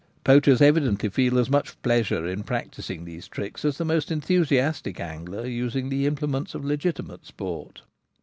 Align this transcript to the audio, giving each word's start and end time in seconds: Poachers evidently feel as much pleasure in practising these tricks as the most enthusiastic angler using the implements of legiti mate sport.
Poachers 0.23 0.63
evidently 0.63 1.09
feel 1.09 1.37
as 1.37 1.47
much 1.47 1.79
pleasure 1.83 2.25
in 2.25 2.41
practising 2.41 3.05
these 3.05 3.27
tricks 3.27 3.63
as 3.63 3.77
the 3.77 3.85
most 3.85 4.09
enthusiastic 4.09 4.99
angler 4.99 5.45
using 5.45 5.89
the 5.89 6.07
implements 6.07 6.55
of 6.55 6.63
legiti 6.63 7.07
mate 7.07 7.23
sport. 7.23 7.83